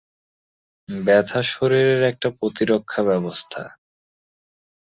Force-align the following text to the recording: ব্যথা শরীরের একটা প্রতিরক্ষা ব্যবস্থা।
ব্যথা 0.89 1.39
শরীরের 1.43 2.01
একটা 2.03 2.27
প্রতিরক্ষা 2.39 3.01
ব্যবস্থা। 3.03 3.63